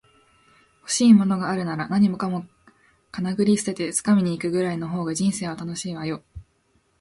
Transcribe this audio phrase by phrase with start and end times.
[0.81, 2.47] 欲しいものがあるなら、何もかも
[3.11, 6.23] かなぐり捨てて掴みに行くぐらいの方が人生は楽しいわよ